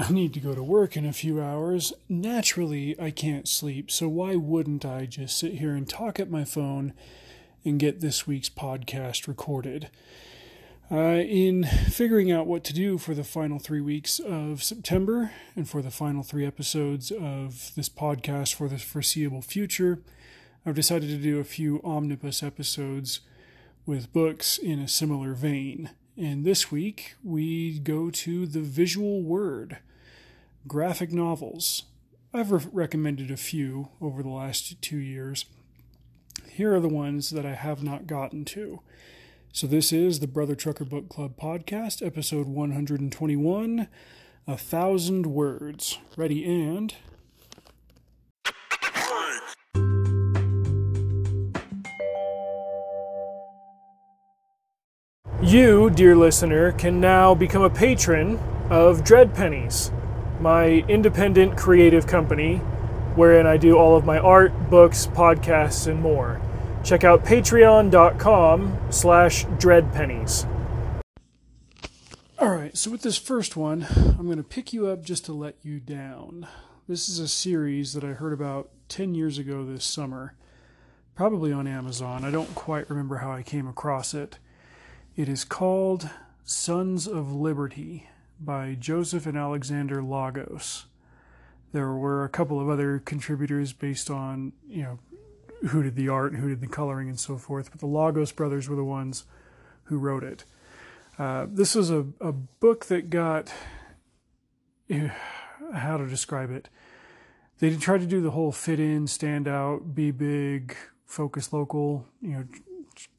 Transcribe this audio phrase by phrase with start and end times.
[0.00, 1.92] I need to go to work in a few hours.
[2.08, 6.42] Naturally, I can't sleep, so why wouldn't I just sit here and talk at my
[6.42, 6.94] phone
[7.66, 9.90] and get this week's podcast recorded?
[10.90, 15.68] Uh, in figuring out what to do for the final three weeks of September and
[15.68, 19.98] for the final three episodes of this podcast for the foreseeable future,
[20.64, 23.20] I've decided to do a few omnibus episodes
[23.84, 25.90] with books in a similar vein.
[26.16, 29.76] And this week we go to the visual word
[30.66, 31.84] graphic novels.
[32.32, 35.46] I've re- recommended a few over the last two years.
[36.48, 38.80] Here are the ones that I have not gotten to.
[39.52, 43.88] So, this is the Brother Trucker Book Club podcast, episode 121
[44.46, 45.98] A Thousand Words.
[46.16, 46.94] Ready and.
[55.42, 59.90] You, dear listener, can now become a patron of Dread Pennies
[60.40, 62.60] my independent creative company
[63.14, 66.40] wherein I do all of my art, books, podcasts, and more.
[66.82, 70.46] Check out patreon.com slash dreadpennies.
[72.40, 73.86] Alright, so with this first one,
[74.18, 76.46] I'm going to pick you up just to let you down.
[76.88, 80.34] This is a series that I heard about 10 years ago this summer,
[81.14, 82.24] probably on Amazon.
[82.24, 84.38] I don't quite remember how I came across it.
[85.16, 86.08] It is called
[86.44, 88.08] Sons of Liberty
[88.40, 90.86] by Joseph and Alexander Lagos.
[91.72, 94.98] There were a couple of other contributors based on, you know,
[95.68, 98.32] who did the art, and who did the coloring, and so forth, but the Lagos
[98.32, 99.24] brothers were the ones
[99.84, 100.44] who wrote it.
[101.18, 103.52] Uh, this was a, a book that got,
[105.74, 106.68] how to describe it.
[107.58, 110.74] They tried to do the whole fit in, stand out, be big,
[111.04, 112.44] focus local, you know,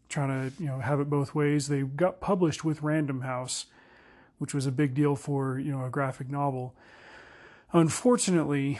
[0.10, 1.68] trying to, you know, have it both ways.
[1.68, 3.68] They got published with Random House
[4.42, 6.74] which was a big deal for you know a graphic novel.
[7.74, 8.80] Unfortunately,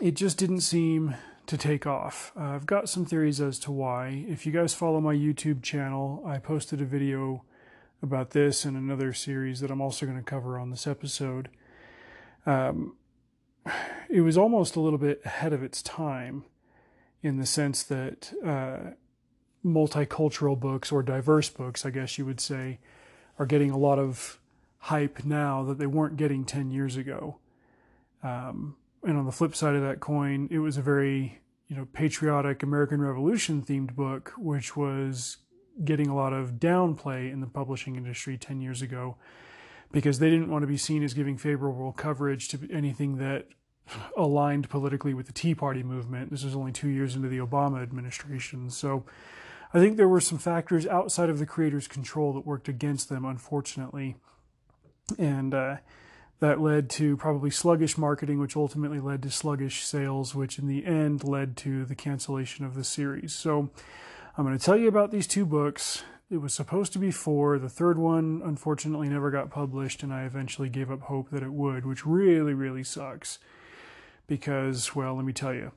[0.00, 1.14] it just didn't seem
[1.46, 2.32] to take off.
[2.36, 4.24] Uh, I've got some theories as to why.
[4.26, 7.44] If you guys follow my YouTube channel, I posted a video
[8.02, 11.48] about this and another series that I'm also going to cover on this episode.
[12.44, 12.96] Um,
[14.10, 16.46] it was almost a little bit ahead of its time
[17.22, 18.94] in the sense that uh,
[19.64, 22.80] multicultural books or diverse books, I guess you would say,
[23.38, 24.38] are getting a lot of
[24.78, 27.38] hype now that they weren't getting 10 years ago.
[28.22, 31.86] Um, and on the flip side of that coin, it was a very, you know,
[31.92, 35.38] patriotic American Revolution themed book, which was
[35.84, 39.16] getting a lot of downplay in the publishing industry 10 years ago
[39.90, 43.46] because they didn't want to be seen as giving favorable coverage to anything that
[44.16, 46.30] aligned politically with the Tea Party movement.
[46.30, 48.70] This was only two years into the Obama administration.
[48.70, 49.04] So
[49.74, 53.24] I think there were some factors outside of the creator's control that worked against them,
[53.24, 54.16] unfortunately.
[55.18, 55.76] And uh,
[56.40, 60.84] that led to probably sluggish marketing, which ultimately led to sluggish sales, which in the
[60.84, 63.32] end led to the cancellation of the series.
[63.32, 63.70] So
[64.36, 66.02] I'm going to tell you about these two books.
[66.30, 67.58] It was supposed to be four.
[67.58, 71.52] The third one, unfortunately, never got published, and I eventually gave up hope that it
[71.52, 73.38] would, which really, really sucks.
[74.26, 75.72] Because, well, let me tell you.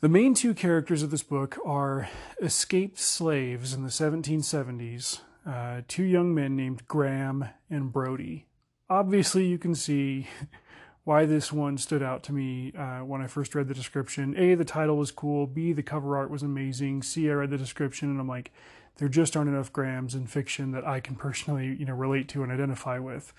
[0.00, 2.08] The main two characters of this book are
[2.40, 8.46] escaped slaves in the 1770s, uh, two young men named Graham and Brody.
[8.88, 10.28] Obviously, you can see
[11.02, 14.38] why this one stood out to me uh, when I first read the description.
[14.38, 15.48] A, the title was cool.
[15.48, 17.02] B, the cover art was amazing.
[17.02, 18.52] C, I read the description and I'm like,
[18.98, 22.44] there just aren't enough Grahams in fiction that I can personally, you know, relate to
[22.44, 23.32] and identify with.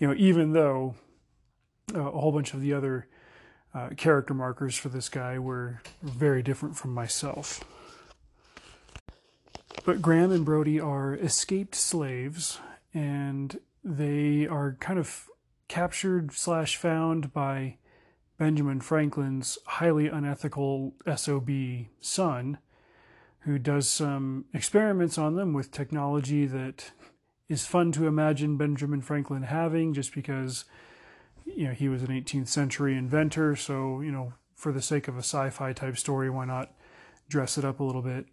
[0.00, 0.96] You know, even though
[1.94, 3.06] uh, a whole bunch of the other
[3.74, 7.64] uh, character markers for this guy were very different from myself.
[9.84, 12.60] But Graham and Brody are escaped slaves,
[12.94, 15.28] and they are kind of
[15.68, 17.76] captured slash found by
[18.38, 21.50] Benjamin Franklin's highly unethical SOB
[22.00, 22.58] son,
[23.40, 26.92] who does some experiments on them with technology that
[27.48, 30.64] is fun to imagine Benjamin Franklin having just because
[31.44, 35.16] you know, he was an 18th century inventor, so, you know, for the sake of
[35.16, 36.72] a sci fi type story, why not
[37.28, 38.26] dress it up a little bit?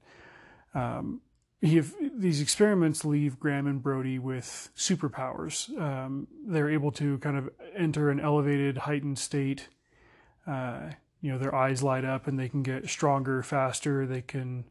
[0.73, 1.21] Um,
[1.61, 1.79] he,
[2.15, 5.69] these experiments leave Graham and Brody with superpowers.
[5.79, 9.67] Um, they're able to kind of enter an elevated, heightened state.
[10.47, 10.91] Uh,
[11.21, 14.07] you know, their eyes light up and they can get stronger, faster.
[14.07, 14.65] They can,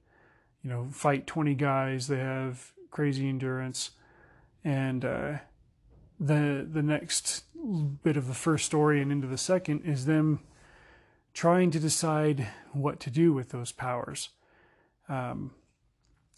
[0.64, 2.08] you know, fight 20 guys.
[2.08, 3.90] They have crazy endurance.
[4.64, 5.38] And, uh,
[6.20, 7.44] the the next
[8.02, 10.40] bit of the first story and into the second is them
[11.32, 14.30] trying to decide what to do with those powers.
[15.08, 15.52] Um,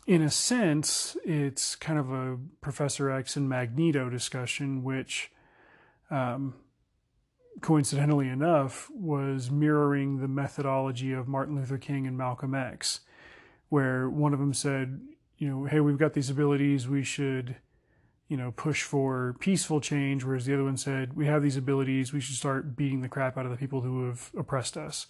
[0.07, 5.31] in a sense, it's kind of a Professor X and Magneto discussion, which
[6.11, 6.55] um,
[7.61, 13.01] coincidentally enough, was mirroring the methodology of Martin Luther King and Malcolm X,
[13.69, 15.01] where one of them said,
[15.39, 17.57] you know, hey, we've got these abilities, we should,
[18.29, 22.13] you know, push for peaceful change, whereas the other one said, we have these abilities,
[22.13, 25.07] we should start beating the crap out of the people who have oppressed us.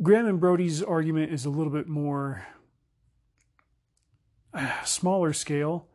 [0.00, 2.46] Graham and Brody's argument is a little bit more
[4.54, 5.88] uh, smaller scale.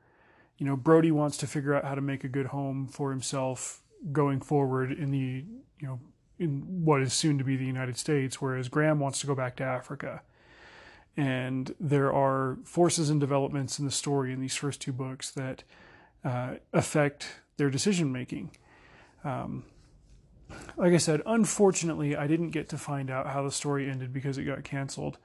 [0.57, 3.81] You know, Brody wants to figure out how to make a good home for himself
[4.11, 5.45] going forward in the,
[5.79, 5.99] you know,
[6.37, 9.55] in what is soon to be the United States, whereas Graham wants to go back
[9.57, 10.21] to Africa.
[11.15, 15.63] And there are forces and developments in the story in these first two books that
[16.25, 17.27] uh, affect
[17.57, 18.51] their decision making.
[19.23, 19.65] Um,
[20.77, 24.37] like I said, unfortunately, I didn't get to find out how the story ended because
[24.37, 25.17] it got canceled.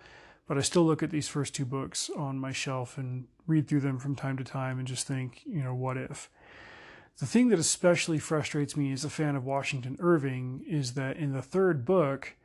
[0.46, 3.80] But I still look at these first two books on my shelf and read through
[3.80, 6.30] them from time to time and just think, you know, what if?
[7.18, 11.32] The thing that especially frustrates me as a fan of Washington Irving is that in
[11.32, 12.36] the third book,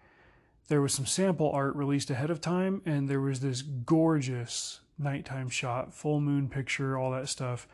[0.67, 5.49] there was some sample art released ahead of time, and there was this gorgeous nighttime
[5.49, 7.67] shot, full moon picture, all that stuff,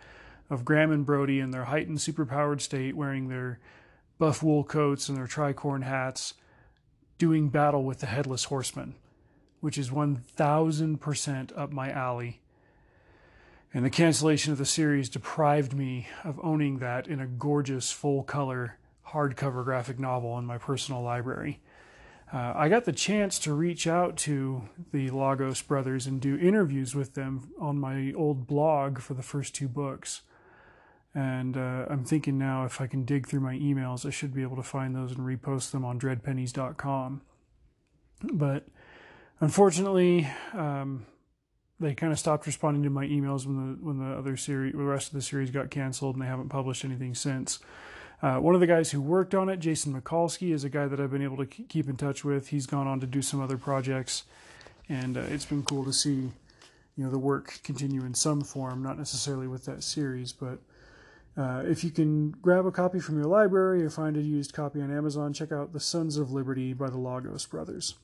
[0.50, 3.60] of Graham and Brody in their heightened superpowered state wearing their
[4.18, 6.34] buff wool coats and their tricorn hats,
[7.18, 8.96] doing battle with the headless horseman,
[9.60, 12.42] which is 1000% up my alley.
[13.74, 18.24] And the cancellation of the series deprived me of owning that in a gorgeous full
[18.24, 18.78] color
[19.10, 21.60] hardcover graphic novel in my personal library.
[22.32, 26.94] Uh, I got the chance to reach out to the Lagos brothers and do interviews
[26.94, 30.22] with them on my old blog for the first two books.
[31.16, 34.44] And uh, I'm thinking now if I can dig through my emails, I should be
[34.44, 37.22] able to find those and repost them on dreadpennies.com.
[38.34, 38.68] But
[39.40, 41.08] unfortunately, um,
[41.80, 44.84] they kind of stopped responding to my emails when the when the other series, the
[44.84, 47.60] rest of the series got canceled, and they haven't published anything since.
[48.22, 51.00] Uh, one of the guys who worked on it, Jason Mikulski, is a guy that
[51.00, 52.50] I've been able to keep in touch with.
[52.50, 54.24] He's gone on to do some other projects,
[54.90, 56.30] and uh, it's been cool to see,
[56.98, 60.60] you know, the work continue in some form, not necessarily with that series, but
[61.38, 64.82] uh, if you can grab a copy from your library or find a used copy
[64.82, 67.96] on Amazon, check out The Sons of Liberty by the Lagos Brothers.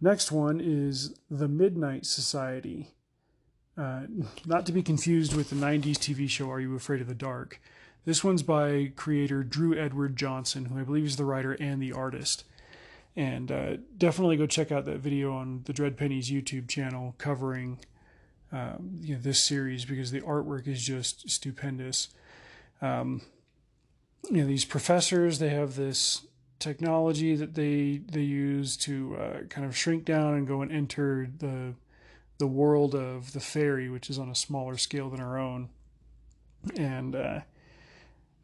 [0.00, 2.88] Next one is The Midnight Society.
[3.76, 4.02] Uh,
[4.46, 7.60] not to be confused with the 90s TV show Are You Afraid of the Dark?
[8.04, 11.92] This one's by creator Drew Edward Johnson, who I believe is the writer and the
[11.92, 12.44] artist.
[13.14, 17.78] And uh, definitely go check out that video on the Dread Pennies YouTube channel covering
[18.50, 22.08] um, you know, this series because the artwork is just stupendous
[22.82, 23.22] um,
[24.30, 26.26] you know these professors they have this
[26.58, 31.28] technology that they they use to uh, kind of shrink down and go and enter
[31.38, 31.74] the
[32.38, 35.68] the world of the fairy, which is on a smaller scale than our own,
[36.76, 37.40] and uh,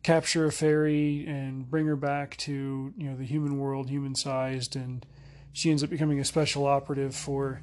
[0.09, 4.75] capture a fairy and bring her back to you know the human world, human sized,
[4.75, 5.05] and
[5.53, 7.61] she ends up becoming a special operative for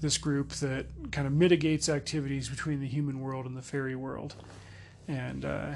[0.00, 4.34] this group that kind of mitigates activities between the human world and the fairy world,
[5.06, 5.74] and uh,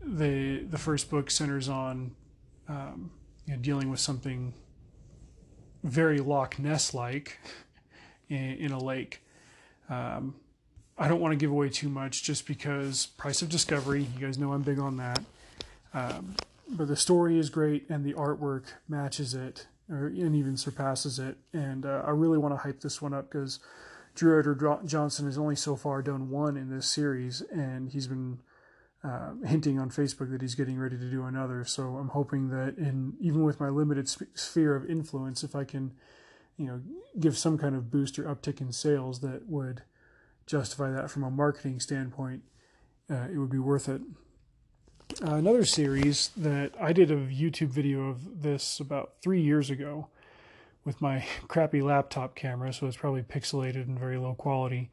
[0.00, 2.14] the the first book centers on
[2.68, 3.10] um,
[3.46, 4.54] you know, dealing with something
[5.82, 7.40] very Loch Ness like
[8.28, 9.22] in, in, a lake.
[9.90, 10.36] Um,
[10.96, 14.06] I don't want to give away too much just because price of discovery.
[14.16, 15.22] You guys know I'm big on that.
[15.92, 16.36] Um,
[16.68, 21.36] but the story is great and the artwork matches it or, and even surpasses it.
[21.52, 23.60] And uh, I really want to hype this one up because
[24.14, 28.38] Drew Edward Johnson has only so far done one in this series, and he's been
[29.02, 31.64] uh, hinting on Facebook that he's getting ready to do another.
[31.64, 35.64] So I'm hoping that in even with my limited sp- sphere of influence, if I
[35.64, 35.92] can,
[36.56, 36.80] you know,
[37.18, 39.82] give some kind of boost or uptick in sales that would
[40.46, 42.42] justify that from a marketing standpoint,
[43.10, 44.02] uh, it would be worth it.
[45.22, 50.08] Uh, another series that I did a YouTube video of this about three years ago
[50.84, 54.90] with my crappy laptop camera, so it's probably pixelated and very low quality.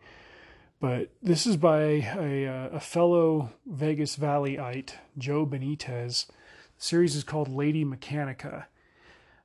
[0.79, 1.81] But this is by
[2.17, 6.25] a, uh, a fellow Vegas Valleyite, Joe Benitez.
[6.25, 6.33] The
[6.77, 8.65] series is called Lady Mechanika.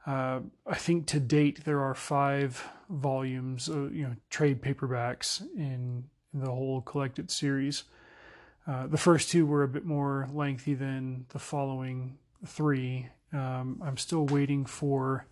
[0.07, 6.05] Uh, I think to date there are five volumes, of, you know, trade paperbacks in,
[6.33, 7.85] in the whole collected series.
[8.67, 13.09] Uh, the first two were a bit more lengthy than the following three.
[13.33, 15.27] Um, I'm still waiting for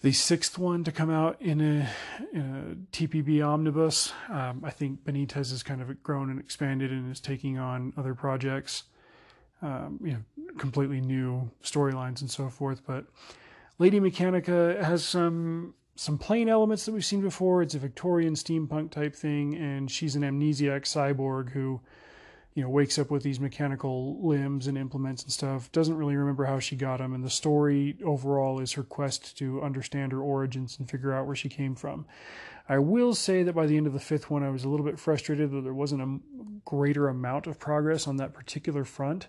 [0.00, 1.88] the sixth one to come out in a,
[2.32, 4.12] in a TPB omnibus.
[4.28, 8.14] Um, I think Benitez has kind of grown and expanded and is taking on other
[8.14, 8.84] projects,
[9.64, 12.82] um, you know, completely new storylines and so forth.
[12.86, 13.06] But
[13.78, 17.62] Lady Mechanika has some some plain elements that we've seen before.
[17.62, 21.80] It's a Victorian steampunk type thing, and she's an amnesiac cyborg who
[22.54, 25.70] you know, wakes up with these mechanical limbs and implements and stuff.
[25.72, 29.62] Doesn't really remember how she got them, and the story overall is her quest to
[29.62, 32.06] understand her origins and figure out where she came from.
[32.68, 34.86] I will say that by the end of the fifth one, I was a little
[34.86, 36.20] bit frustrated that there wasn't a
[36.64, 39.28] greater amount of progress on that particular front.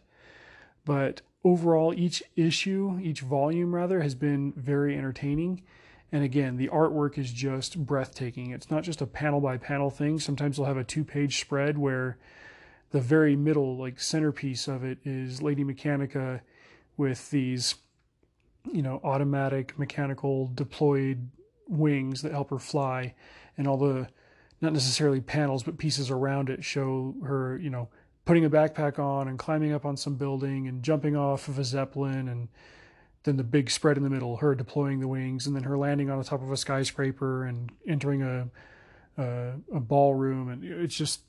[0.85, 5.63] But overall, each issue, each volume rather, has been very entertaining.
[6.11, 8.51] And again, the artwork is just breathtaking.
[8.51, 10.19] It's not just a panel by panel thing.
[10.19, 12.17] Sometimes they'll have a two page spread where
[12.91, 16.41] the very middle, like centerpiece of it, is Lady Mechanika
[16.95, 17.75] with these,
[18.71, 21.29] you know, automatic mechanical deployed
[21.67, 23.13] wings that help her fly,
[23.57, 24.07] and all the
[24.61, 27.89] not necessarily panels but pieces around it show her, you know,
[28.25, 31.63] putting a backpack on and climbing up on some building and jumping off of a
[31.63, 32.47] zeppelin and
[33.23, 36.09] then the big spread in the middle, her deploying the wings, and then her landing
[36.09, 38.47] on the top of a skyscraper and entering a
[39.17, 41.21] a, a ballroom, and it's just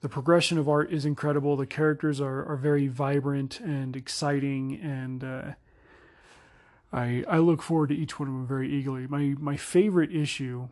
[0.00, 1.56] the progression of art is incredible.
[1.56, 5.42] The characters are are very vibrant and exciting, and uh,
[6.92, 9.06] I I look forward to each one of them very eagerly.
[9.06, 10.68] My my favorite issue,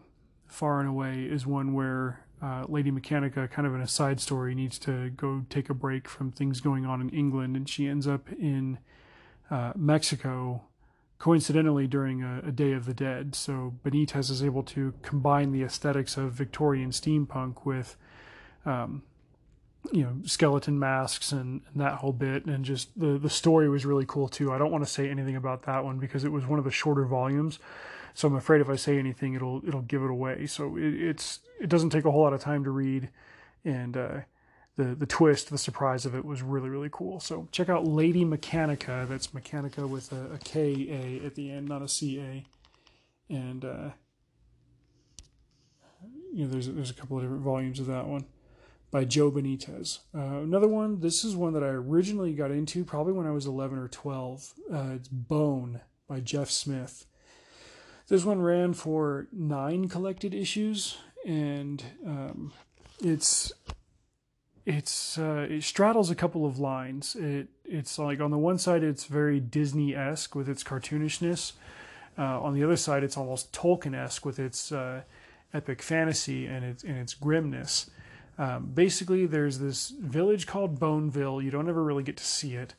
[0.47, 4.55] far and away, is one where uh, Lady Mechanika, kind of in a side story,
[4.55, 8.09] needs to go take a break from things going on in England, and she ends
[8.09, 8.79] up in
[9.51, 10.63] uh, Mexico,
[11.19, 13.37] coincidentally during a, a, Day of the Dead.
[13.37, 17.97] So Benitez is able to combine the aesthetics of Victorian steampunk with
[18.67, 19.03] um,
[19.93, 23.85] you know skeleton masks and, and, that whole bit and just the the story was
[23.85, 26.47] really cool too i don't want to say anything about that one because it was
[26.47, 27.59] one of the shorter volumes
[28.15, 31.41] so i'm afraid if i say anything it'll it'll give it away so it, it's
[31.61, 33.09] it doesn't take a whole lot of time to read
[33.65, 34.21] and uh,
[34.77, 38.25] the the twist the surprise of it was really really cool so check out lady
[38.25, 39.09] Mechanika.
[39.09, 42.45] that's Mechanika with a, a k a at the end not a c a
[43.33, 43.91] and uh,
[46.33, 48.25] you know there's there's a couple of different volumes of that one
[48.93, 50.01] by Joe Benitez.
[50.15, 53.47] Uh, another one, this is one that I originally got into probably when I was
[53.47, 54.53] 11 or 12.
[54.73, 57.07] Uh, it's Bone by Jeff Smith.
[58.09, 62.53] This one ran for nine collected issues, and um,
[63.03, 63.53] it's
[64.65, 67.17] it's uh, it straddles a couple of lines.
[67.17, 71.53] It it's like on the one side it's very Disney esque with its cartoonishness.
[72.19, 75.03] Uh, on the other side, it's almost Tolkien esque with its uh,
[75.55, 77.91] epic fantasy and its and its grimness.
[78.39, 81.41] Um, basically, there's this village called Boneville.
[81.43, 82.75] You don't ever really get to see it,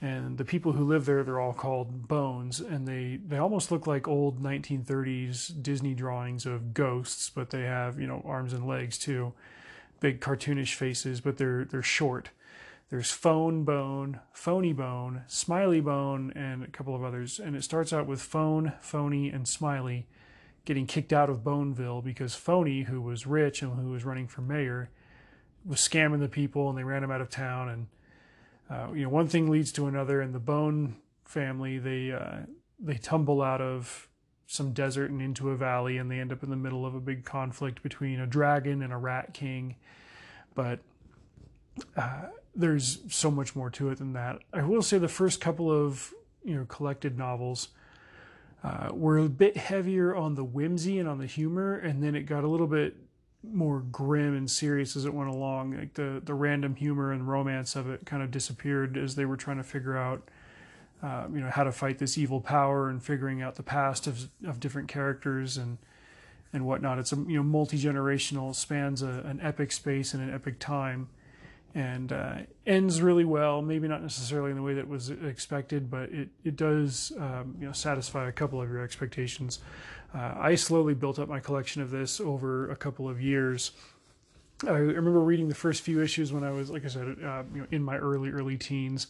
[0.00, 3.86] and the people who live there they're all called Bones, and they they almost look
[3.86, 8.98] like old 1930s Disney drawings of ghosts, but they have you know arms and legs
[8.98, 9.32] too,
[10.00, 12.30] big cartoonish faces, but they're they're short.
[12.88, 17.92] There's Fone Bone, Phony Bone, Smiley Bone, and a couple of others, and it starts
[17.92, 20.06] out with Fone, Phony, and Smiley
[20.66, 24.42] getting kicked out of Boneville because Phony, who was rich and who was running for
[24.42, 24.90] mayor,
[25.64, 27.68] was scamming the people and they ran him out of town.
[27.68, 27.86] And
[28.70, 30.20] uh, you know, one thing leads to another.
[30.20, 32.40] And the Bone family, they uh,
[32.78, 34.08] they tumble out of
[34.46, 37.00] some desert and into a valley, and they end up in the middle of a
[37.00, 39.76] big conflict between a dragon and a rat king.
[40.54, 40.80] But
[41.96, 44.38] uh, there's so much more to it than that.
[44.52, 46.12] I will say the first couple of
[46.44, 47.68] you know collected novels
[48.64, 52.22] uh, were a bit heavier on the whimsy and on the humor, and then it
[52.22, 52.96] got a little bit
[53.52, 55.76] more grim and serious as it went along.
[55.76, 59.36] Like the the random humor and romance of it kind of disappeared as they were
[59.36, 60.28] trying to figure out,
[61.02, 64.28] uh, you know, how to fight this evil power and figuring out the past of
[64.46, 65.78] of different characters and
[66.52, 66.98] and whatnot.
[66.98, 71.08] It's a you know multi generational, spans a, an epic space and an epic time,
[71.74, 73.62] and uh, ends really well.
[73.62, 77.66] Maybe not necessarily in the way that was expected, but it it does um, you
[77.66, 79.60] know satisfy a couple of your expectations.
[80.16, 83.72] Uh, I slowly built up my collection of this over a couple of years.
[84.66, 87.60] I remember reading the first few issues when I was, like I said, uh, you
[87.60, 89.08] know, in my early early teens,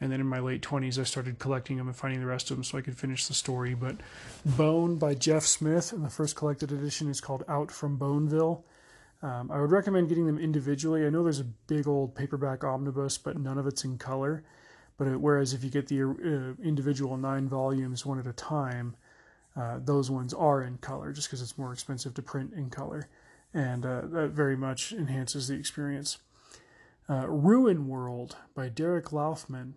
[0.00, 2.56] and then in my late twenties, I started collecting them and finding the rest of
[2.56, 3.74] them so I could finish the story.
[3.74, 3.96] But
[4.44, 8.64] Bone by Jeff Smith, and the first collected edition is called Out from Boneville.
[9.22, 11.04] Um, I would recommend getting them individually.
[11.04, 14.44] I know there's a big old paperback omnibus, but none of it's in color.
[14.98, 18.94] But it, whereas if you get the uh, individual nine volumes one at a time,
[19.56, 23.08] uh, those ones are in color, just because it's more expensive to print in color,
[23.54, 26.18] and uh, that very much enhances the experience.
[27.08, 29.74] Uh, Ruinworld by Derek Laufman.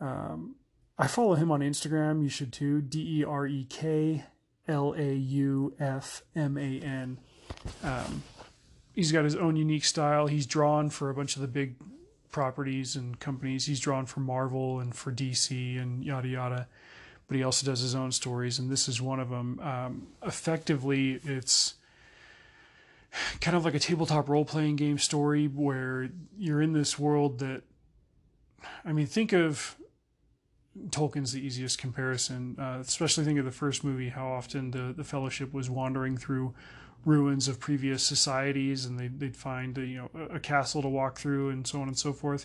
[0.00, 0.56] Um,
[0.98, 2.22] I follow him on Instagram.
[2.22, 2.80] You should too.
[2.80, 4.24] D E R E K
[4.68, 7.18] L A U F M A N.
[7.82, 8.22] Um,
[8.94, 10.26] he's got his own unique style.
[10.26, 11.76] He's drawn for a bunch of the big
[12.30, 13.66] properties and companies.
[13.66, 16.68] He's drawn for Marvel and for DC and yada yada.
[17.30, 19.60] But he also does his own stories, and this is one of them.
[19.60, 21.74] Um, effectively, it's
[23.40, 27.62] kind of like a tabletop role playing game story where you're in this world that,
[28.84, 29.76] I mean, think of
[30.88, 32.56] Tolkien's the easiest comparison.
[32.58, 36.52] Uh, especially think of the first movie, how often the, the Fellowship was wandering through
[37.04, 40.88] ruins of previous societies, and they'd, they'd find a, you know a, a castle to
[40.88, 42.44] walk through, and so on and so forth.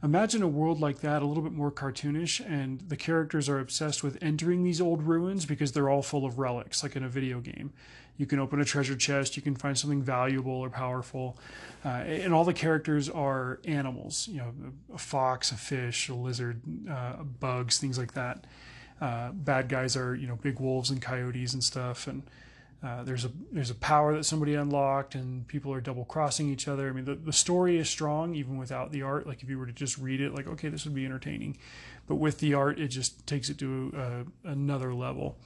[0.00, 4.04] Imagine a world like that, a little bit more cartoonish, and the characters are obsessed
[4.04, 7.40] with entering these old ruins because they're all full of relics, like in a video
[7.40, 7.72] game.
[8.16, 11.36] You can open a treasure chest, you can find something valuable or powerful,
[11.84, 14.28] uh, and all the characters are animals.
[14.30, 14.54] You know,
[14.94, 18.44] a fox, a fish, a lizard, uh, bugs, things like that.
[19.00, 22.22] Uh, bad guys are you know big wolves and coyotes and stuff, and
[22.82, 26.68] uh, there's a there's a power that somebody unlocked, and people are double crossing each
[26.68, 26.88] other.
[26.88, 29.26] I mean, the, the story is strong even without the art.
[29.26, 31.58] Like if you were to just read it, like okay, this would be entertaining,
[32.06, 35.36] but with the art, it just takes it to uh, another level.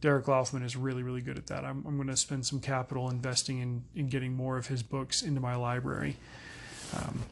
[0.00, 1.62] Derek Laufman is really really good at that.
[1.64, 5.22] I'm I'm going to spend some capital investing in in getting more of his books
[5.22, 6.16] into my library.
[6.96, 7.24] Um,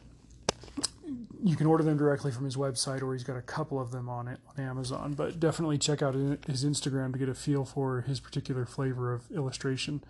[1.47, 4.09] you can order them directly from his website, or he's got a couple of them
[4.09, 5.13] on it on Amazon.
[5.13, 9.31] But definitely check out his Instagram to get a feel for his particular flavor of
[9.31, 10.03] illustration.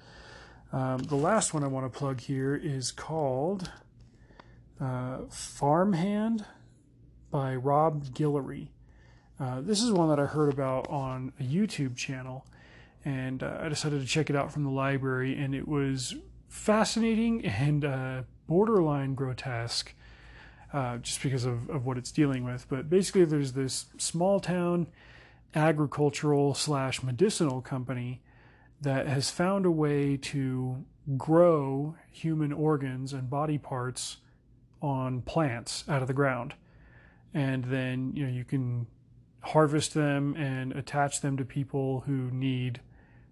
[0.74, 3.72] Um, the last one I want to plug here is called
[4.82, 6.46] uh, Farmhand
[7.30, 8.70] by Rob Guillory.
[9.40, 12.48] Uh, this is one that I heard about on a YouTube channel,
[13.06, 16.16] and uh, I decided to check it out from the library, and it was
[16.48, 19.94] fascinating and uh, borderline grotesque
[20.74, 22.68] uh, just because of, of what it's dealing with.
[22.70, 24.88] But basically, there's this small town
[25.56, 28.22] agricultural slash medicinal company
[28.82, 30.86] that has found a way to
[31.18, 34.18] grow human organs and body parts
[34.82, 36.54] on plants out of the ground.
[37.34, 38.88] And then, you know, you can
[39.42, 42.82] harvest them and attach them to people who need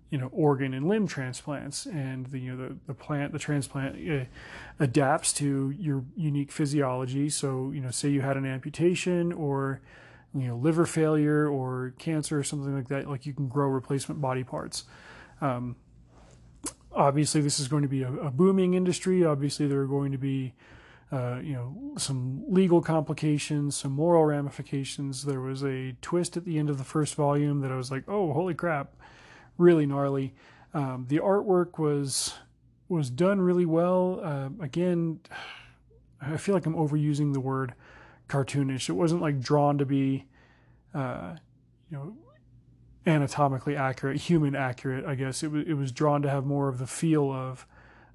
[0.10, 3.96] you know organ and limb transplants and the you know the, the plant the transplant
[4.10, 4.26] uh,
[4.80, 7.30] adapts to your unique physiology.
[7.30, 9.82] So you know say you had an amputation or
[10.34, 14.22] you know liver failure or cancer or something like that like you can grow replacement
[14.22, 14.84] body parts.
[15.42, 15.76] Um,
[16.94, 19.26] obviously this is going to be a, a, booming industry.
[19.26, 20.54] Obviously there are going to be
[21.12, 25.26] uh, you know some legal complications some moral ramifications.
[25.26, 28.04] There was a twist at the end of the first volume that i was like
[28.08, 28.94] oh holy crap
[29.58, 30.34] really gnarly.
[30.74, 32.34] Um, the artwork was
[32.88, 34.20] was done really well.
[34.24, 35.20] Uh, again,
[36.22, 37.74] I feel like I'm overusing the word
[38.28, 38.90] cartoonish.
[38.90, 40.26] It wasn't like drawn to be,
[40.94, 41.36] uh,
[41.92, 42.18] you know,
[43.06, 45.06] anatomically accurate, human accurate.
[45.06, 47.66] I guess it was it was drawn to have more of the feel of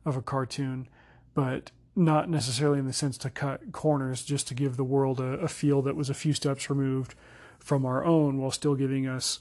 [0.05, 0.89] of a cartoon,
[1.35, 5.35] but not necessarily in the sense to cut corners, just to give the world a,
[5.41, 7.15] a feel that was a few steps removed
[7.59, 9.41] from our own, while still giving us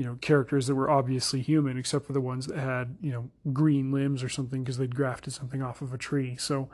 [0.00, 3.28] you know characters that were obviously human except for the ones that had you know
[3.52, 6.36] green limbs or something because they'd grafted something off of a tree.
[6.38, 6.70] So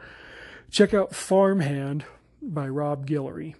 [0.70, 2.04] check out farmhand
[2.40, 3.56] by rob guillory.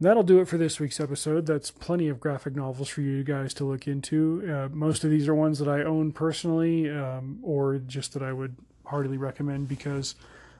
[0.00, 1.46] That'll do it for this week's episode.
[1.46, 4.44] That's plenty of graphic novels for you guys to look into.
[4.48, 8.32] Uh, most of these are ones that i own personally um, or just that i
[8.32, 10.14] would heartily recommend because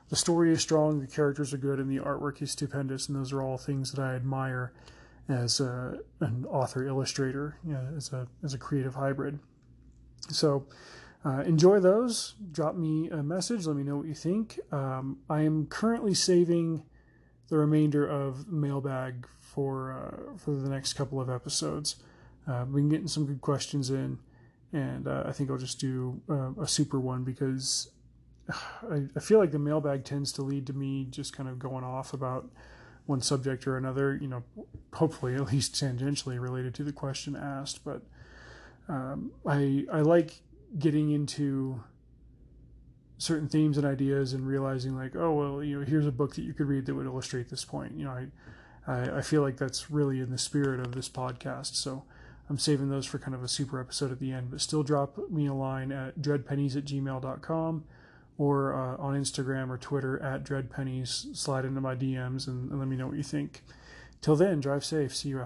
[0.09, 3.31] the story is strong the characters are good and the artwork is stupendous and those
[3.31, 4.73] are all things that i admire
[5.29, 9.39] as a, an author illustrator, you know, as a as a creative hybrid.
[10.29, 10.65] So
[11.25, 12.35] uh, enjoy those.
[12.51, 13.65] Drop me a message.
[13.65, 14.59] Let me know what you think.
[14.71, 16.83] Um, I am currently saving
[17.49, 21.97] the remainder of mailbag for uh, for the next couple of episodes.
[22.47, 24.19] Uh, we've been getting some good questions in,
[24.71, 27.89] and uh, I think I'll just do uh, a super one because
[28.49, 31.83] I, I feel like the mailbag tends to lead to me just kind of going
[31.83, 32.49] off about
[33.07, 34.43] one subject or another, you know,
[34.93, 37.83] hopefully at least tangentially related to the question asked.
[37.83, 38.03] But
[38.87, 40.41] um, I I like
[40.77, 41.81] getting into
[43.17, 46.43] certain themes and ideas and realizing like, oh well, you know, here's a book that
[46.43, 47.93] you could read that would illustrate this point.
[47.97, 48.27] You know, I
[48.91, 51.75] I, I feel like that's really in the spirit of this podcast.
[51.75, 52.03] So
[52.49, 54.51] I'm saving those for kind of a super episode at the end.
[54.51, 57.83] But still drop me a line at dreadpennies at gmail.com
[58.37, 61.35] or uh, on Instagram or Twitter at dreadpennies.
[61.35, 63.63] Slide into my DMs and, and let me know what you think.
[64.21, 65.15] Till then, drive safe.
[65.15, 65.45] See you out.